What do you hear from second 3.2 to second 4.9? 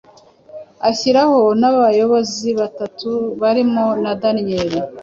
barimo na Daniyeli